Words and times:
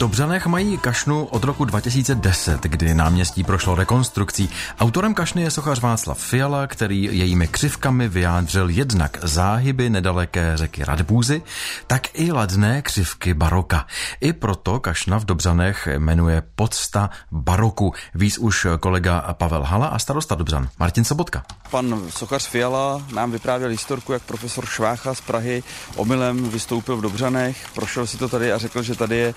Dobřanech 0.00 0.46
mají 0.46 0.78
kašnu 0.78 1.24
od 1.24 1.44
roku 1.44 1.64
2010, 1.64 2.62
kdy 2.62 2.94
náměstí 2.94 3.44
prošlo 3.44 3.74
rekonstrukcí. 3.74 4.50
Autorem 4.80 5.14
kašny 5.14 5.42
je 5.42 5.50
sochař 5.50 5.80
Václav 5.80 6.18
Fiala, 6.18 6.66
který 6.66 7.02
jejími 7.02 7.48
křivkami 7.48 8.08
vyjádřil 8.08 8.70
jednak 8.70 9.18
záhyby 9.22 9.90
nedaleké 9.90 10.52
řeky 10.54 10.84
Radbůzy, 10.84 11.42
tak 11.86 12.02
i 12.12 12.32
ladné 12.32 12.82
křivky 12.82 13.34
baroka. 13.34 13.86
I 14.20 14.32
proto 14.32 14.80
kašna 14.80 15.18
v 15.18 15.24
Dobřanech 15.24 15.88
jmenuje 15.98 16.42
podsta 16.54 17.10
baroku. 17.30 17.92
Víc 18.14 18.38
už 18.38 18.66
kolega 18.80 19.20
Pavel 19.32 19.62
Hala 19.62 19.86
a 19.86 19.98
starosta 19.98 20.34
Dobřan 20.34 20.68
Martin 20.78 21.04
Sobotka. 21.04 21.42
Pan 21.70 22.02
sochař 22.10 22.46
Fiala 22.46 23.02
nám 23.14 23.30
vyprávěl 23.30 23.70
historku, 23.70 24.12
jak 24.12 24.22
profesor 24.22 24.66
Švácha 24.66 25.14
z 25.14 25.20
Prahy 25.20 25.62
omylem 25.96 26.50
vystoupil 26.50 26.96
v 26.96 27.02
Dobřanech, 27.02 27.68
prošel 27.74 28.06
si 28.06 28.16
to 28.16 28.28
tady 28.28 28.52
a 28.52 28.58
řekl, 28.58 28.82
že 28.82 28.94
tady 28.94 29.16
je 29.16 29.34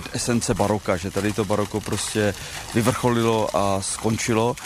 kvintesence 0.00 0.54
baroka, 0.54 0.96
že 0.96 1.10
tady 1.10 1.32
to 1.32 1.44
baroko 1.44 1.80
prostě 1.80 2.34
vyvrcholilo 2.74 3.56
a 3.56 3.82
skončilo. 3.82 4.56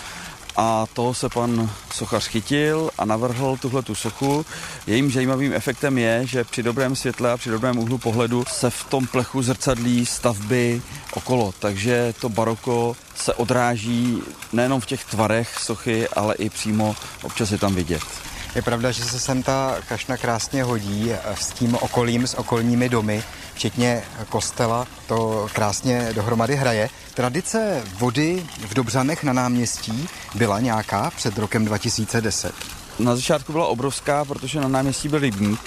A 0.56 0.86
toho 0.92 1.14
se 1.14 1.28
pan 1.28 1.70
sochař 1.94 2.26
chytil 2.26 2.90
a 2.98 3.04
navrhl 3.04 3.56
tuhle 3.56 3.82
tu 3.82 3.94
sochu. 3.94 4.46
Jejím 4.86 5.12
zajímavým 5.12 5.52
efektem 5.52 5.98
je, 5.98 6.26
že 6.26 6.44
při 6.44 6.62
dobrém 6.62 6.96
světle 6.96 7.32
a 7.32 7.36
při 7.36 7.50
dobrém 7.50 7.78
úhlu 7.78 7.98
pohledu 7.98 8.44
se 8.48 8.70
v 8.70 8.84
tom 8.84 9.06
plechu 9.06 9.42
zrcadlí 9.42 10.06
stavby 10.06 10.82
okolo. 11.14 11.54
Takže 11.58 12.14
to 12.20 12.28
baroko 12.28 12.96
se 13.16 13.34
odráží 13.34 14.22
nejenom 14.52 14.80
v 14.80 14.86
těch 14.86 15.04
tvarech 15.04 15.58
sochy, 15.58 16.08
ale 16.08 16.34
i 16.34 16.50
přímo 16.50 16.96
občas 17.22 17.50
je 17.50 17.58
tam 17.58 17.74
vidět. 17.74 18.29
Je 18.54 18.62
pravda, 18.62 18.90
že 18.90 19.04
se 19.04 19.20
sem 19.20 19.42
ta 19.42 19.76
kašna 19.88 20.16
krásně 20.16 20.62
hodí 20.62 21.12
s 21.34 21.46
tím 21.46 21.74
okolím, 21.74 22.26
s 22.26 22.34
okolními 22.34 22.88
domy, 22.88 23.22
včetně 23.54 24.02
kostela, 24.28 24.86
to 25.06 25.48
krásně 25.52 26.08
dohromady 26.12 26.56
hraje. 26.56 26.90
Tradice 27.14 27.82
vody 27.98 28.46
v 28.68 28.74
Dobřanech 28.74 29.24
na 29.24 29.32
náměstí 29.32 30.08
byla 30.34 30.60
nějaká 30.60 31.10
před 31.16 31.38
rokem 31.38 31.64
2010? 31.64 32.54
Na 32.98 33.16
začátku 33.16 33.52
byla 33.52 33.66
obrovská, 33.66 34.24
protože 34.24 34.60
na 34.60 34.68
náměstí 34.68 35.08
byl 35.08 35.18
rybník 35.18 35.60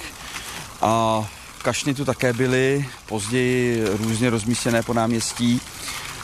a 0.82 1.24
kašny 1.62 1.94
tu 1.94 2.04
také 2.04 2.32
byly, 2.32 2.88
později 3.06 3.84
různě 3.96 4.30
rozmístěné 4.30 4.82
po 4.82 4.94
náměstí. 4.94 5.60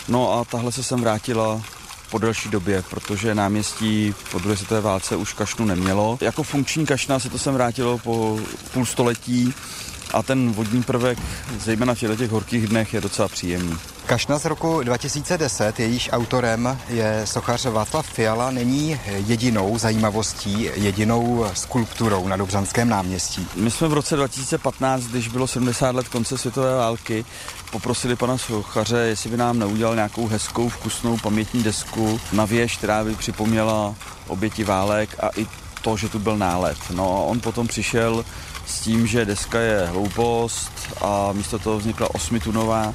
No 0.09 0.33
a 0.33 0.45
tahle 0.45 0.73
se 0.73 0.83
sem 0.83 1.01
vrátila 1.01 1.63
po 2.11 2.19
delší 2.19 2.49
době, 2.49 2.83
protože 2.91 3.35
náměstí 3.35 4.15
po 4.33 4.39
druhé 4.39 4.57
světové 4.57 4.81
válce 4.81 5.17
už 5.17 5.33
kašnu 5.33 5.65
nemělo. 5.65 6.19
Jako 6.21 6.43
funkční 6.43 6.87
kašna 6.87 7.19
se 7.19 7.31
to 7.31 7.39
sem 7.39 7.55
vrátilo 7.55 7.99
po 7.99 8.41
půl 8.73 8.87
století 8.87 9.55
a 10.15 10.23
ten 10.23 10.53
vodní 10.53 10.83
prvek, 10.83 11.19
zejména 11.61 11.95
v 11.95 12.17
těch 12.17 12.31
horkých 12.31 12.67
dnech, 12.67 12.95
je 12.95 13.01
docela 13.01 13.29
příjemný. 13.29 13.77
Kašna 14.11 14.39
z 14.39 14.45
roku 14.45 14.83
2010, 14.83 15.81
jejíž 15.81 16.11
autorem 16.13 16.79
je 16.89 17.23
sochař 17.25 17.65
Václav 17.65 18.07
Fiala, 18.07 18.51
není 18.51 19.01
jedinou 19.07 19.79
zajímavostí, 19.79 20.71
jedinou 20.75 21.47
skulpturou 21.55 22.29
na 22.29 22.37
Dobřanském 22.37 22.89
náměstí. 22.89 23.47
My 23.55 23.71
jsme 23.71 23.89
v 23.89 23.93
roce 23.93 24.17
2015, 24.17 25.05
když 25.05 25.29
bylo 25.29 25.47
70 25.47 25.95
let 25.95 26.09
konce 26.09 26.39
světové 26.39 26.77
války, 26.77 27.25
poprosili 27.73 28.17
pana 28.17 28.39
sochaře, 28.39 28.99
jestli 28.99 29.31
by 29.31 29.37
nám 29.37 29.59
neudělal 29.59 29.95
nějakou 29.95 30.27
hezkou, 30.27 30.69
vkusnou 30.69 31.17
pamětní 31.17 31.63
desku 31.63 32.21
na 32.33 32.45
věž, 32.45 32.77
která 32.77 33.05
by 33.05 33.15
připomněla 33.15 33.95
oběti 34.27 34.65
válek 34.65 35.17
a 35.21 35.29
i 35.37 35.47
to, 35.83 35.97
že 35.97 36.09
tu 36.09 36.19
byl 36.19 36.37
nálet. 36.37 36.79
No 36.91 37.17
a 37.17 37.21
on 37.21 37.41
potom 37.41 37.69
přišel 37.69 38.25
s 38.67 38.81
tím, 38.81 39.07
že 39.07 39.25
deska 39.25 39.61
je 39.61 39.87
hloupost 39.87 40.73
a 41.01 41.33
místo 41.33 41.59
toho 41.59 41.79
vznikla 41.79 42.15
osmitunová 42.15 42.95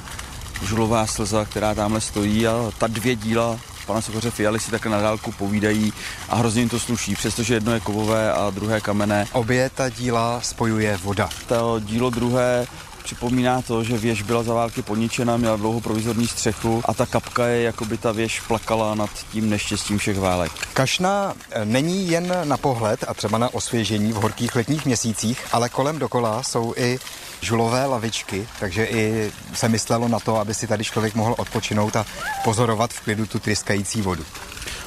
žulová 0.62 1.06
slza, 1.06 1.44
která 1.44 1.74
tamhle 1.74 2.00
stojí 2.00 2.46
a 2.46 2.70
ta 2.78 2.86
dvě 2.86 3.16
díla 3.16 3.58
pana 3.86 4.00
Sokoře 4.00 4.30
Fialy 4.30 4.60
si 4.60 4.70
takhle 4.70 4.92
na 4.92 5.00
dálku 5.00 5.32
povídají 5.32 5.92
a 6.28 6.36
hrozně 6.36 6.62
jim 6.62 6.68
to 6.68 6.80
sluší, 6.80 7.14
přestože 7.14 7.54
jedno 7.54 7.74
je 7.74 7.80
kovové 7.80 8.32
a 8.32 8.50
druhé 8.50 8.80
kamenné. 8.80 9.26
Obě 9.32 9.70
ta 9.74 9.88
díla 9.88 10.40
spojuje 10.40 10.96
voda. 10.96 11.28
To 11.46 11.80
dílo 11.84 12.10
druhé 12.10 12.66
připomíná 13.06 13.62
to, 13.62 13.84
že 13.84 13.98
věž 13.98 14.22
byla 14.22 14.42
za 14.42 14.54
války 14.54 14.82
poničena, 14.82 15.36
měla 15.36 15.56
dlouho 15.56 15.80
provizorní 15.80 16.26
střechu 16.26 16.82
a 16.84 16.94
ta 16.94 17.06
kapka 17.06 17.46
je, 17.46 17.62
jako 17.62 17.84
by 17.84 17.98
ta 17.98 18.12
věž 18.12 18.40
plakala 18.40 18.94
nad 18.94 19.10
tím 19.32 19.50
neštěstím 19.50 19.98
všech 19.98 20.18
válek. 20.18 20.52
Kašna 20.72 21.34
eh, 21.50 21.64
není 21.64 22.08
jen 22.10 22.36
na 22.44 22.56
pohled 22.56 23.04
a 23.08 23.14
třeba 23.14 23.38
na 23.38 23.54
osvěžení 23.54 24.12
v 24.12 24.16
horkých 24.16 24.56
letních 24.56 24.86
měsících, 24.86 25.46
ale 25.52 25.68
kolem 25.68 25.98
dokola 25.98 26.42
jsou 26.42 26.74
i 26.76 26.98
žulové 27.40 27.86
lavičky, 27.86 28.48
takže 28.60 28.84
i 28.84 29.32
se 29.54 29.68
myslelo 29.68 30.08
na 30.08 30.20
to, 30.20 30.36
aby 30.36 30.54
si 30.54 30.66
tady 30.66 30.84
člověk 30.84 31.14
mohl 31.14 31.34
odpočinout 31.38 31.96
a 31.96 32.06
pozorovat 32.44 32.92
v 32.92 33.00
klidu 33.00 33.26
tu 33.26 33.38
tryskající 33.38 34.02
vodu. 34.02 34.24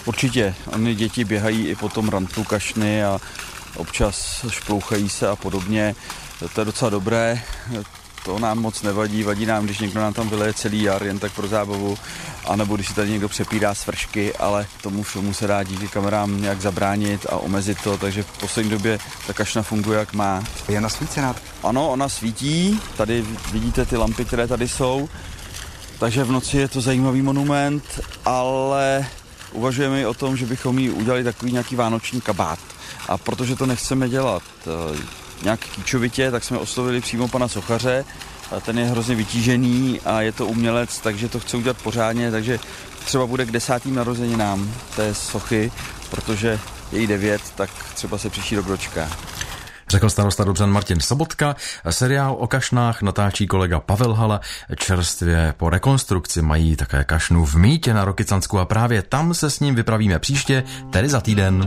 Určitě, 0.06 0.56
oni 0.74 0.96
děti 0.96 1.24
běhají 1.24 1.68
i 1.68 1.76
po 1.76 1.90
tom 1.90 2.10
rantu 2.10 2.44
kašny 2.44 3.04
a 3.04 3.20
občas 3.76 4.46
šplouchají 4.50 5.10
se 5.10 5.30
a 5.30 5.36
podobně. 5.36 5.96
To 6.54 6.62
je 6.62 6.66
docela 6.66 6.90
dobré 6.90 7.42
to 8.26 8.40
nám 8.40 8.60
moc 8.60 8.82
nevadí, 8.82 9.24
vadí 9.24 9.46
nám, 9.46 9.66
když 9.66 9.80
někdo 9.80 10.00
nám 10.00 10.14
tam 10.14 10.30
vyleje 10.30 10.54
celý 10.54 10.84
jar 10.84 11.04
jen 11.04 11.20
tak 11.20 11.32
pro 11.32 11.48
zábavu, 11.48 11.98
anebo 12.46 12.76
když 12.76 12.88
si 12.88 12.94
tady 12.94 13.10
někdo 13.10 13.30
přepírá 13.30 13.74
svršky, 13.74 14.36
ale 14.36 14.68
tomu 14.82 15.04
všemu 15.04 15.34
se 15.34 15.48
dá 15.48 15.64
díky 15.64 15.88
kamerám 15.88 16.42
nějak 16.42 16.62
zabránit 16.62 17.26
a 17.30 17.38
omezit 17.38 17.78
to, 17.84 17.98
takže 17.98 18.24
v 18.24 18.38
poslední 18.38 18.72
době 18.72 19.00
ta 19.28 19.34
kašna 19.34 19.62
funguje 19.62 20.00
jak 20.00 20.14
má. 20.14 20.44
Je 20.70 20.82
nasvícená? 20.82 21.36
Ano, 21.64 21.90
ona 21.90 22.10
svítí, 22.10 22.82
tady 22.98 23.26
vidíte 23.52 23.86
ty 23.86 23.98
lampy, 23.98 24.26
které 24.26 24.48
tady 24.48 24.68
jsou, 24.68 25.10
takže 26.00 26.24
v 26.24 26.32
noci 26.32 26.58
je 26.58 26.68
to 26.68 26.82
zajímavý 26.82 27.22
monument, 27.22 27.84
ale 28.26 29.08
uvažujeme 29.52 30.02
i 30.02 30.06
o 30.06 30.14
tom, 30.14 30.38
že 30.38 30.46
bychom 30.46 30.80
jí 30.80 30.90
udělali 30.90 31.24
takový 31.24 31.52
nějaký 31.52 31.76
vánoční 31.76 32.22
kabát. 32.22 32.60
A 33.10 33.18
protože 33.18 33.56
to 33.56 33.66
nechceme 33.66 34.10
dělat 34.10 34.44
eh, 34.68 34.98
nějak 35.44 35.60
kýčovitě, 35.60 36.32
tak 36.32 36.44
jsme 36.44 36.58
oslovili 36.58 37.02
přímo 37.02 37.28
pana 37.28 37.48
sochaře. 37.48 38.06
A 38.52 38.60
ten 38.60 38.80
je 38.80 38.86
hrozně 38.86 39.16
vytížený 39.16 40.02
a 40.06 40.22
je 40.22 40.32
to 40.32 40.46
umělec, 40.46 41.00
takže 41.00 41.30
to 41.30 41.40
chce 41.40 41.58
udělat 41.58 41.78
pořádně, 41.78 42.32
takže 42.32 42.60
třeba 43.06 43.28
bude 43.28 43.46
k 43.46 43.52
desátým 43.52 43.96
narozeninám 43.96 44.74
té 44.96 45.14
sochy, 45.14 45.72
protože 46.10 46.60
je 46.92 47.00
jí 47.00 47.08
devět, 47.08 47.42
tak 47.56 47.70
třeba 47.94 48.18
se 48.18 48.30
příští 48.30 48.56
rok 48.56 48.66
dočká. 48.66 49.10
Řekl 49.90 50.10
starosta 50.10 50.44
Dobřan 50.44 50.72
Martin 50.72 51.00
Sobotka. 51.00 51.56
Seriál 51.90 52.36
o 52.40 52.48
kašnách 52.48 53.02
natáčí 53.02 53.48
kolega 53.48 53.80
Pavel 53.80 54.14
Hala. 54.14 54.42
Čerstvě 54.76 55.54
po 55.58 55.70
rekonstrukci 55.70 56.42
mají 56.42 56.76
také 56.76 57.04
kašnu 57.04 57.46
v 57.46 57.56
Mítě 57.56 57.94
na 57.94 58.06
Rokycansku 58.06 58.60
a 58.60 58.66
právě 58.66 59.02
tam 59.02 59.34
se 59.34 59.50
s 59.50 59.60
ním 59.60 59.76
vypravíme 59.76 60.20
příště, 60.20 60.64
tedy 60.90 61.10
za 61.10 61.22
týden. 61.22 61.58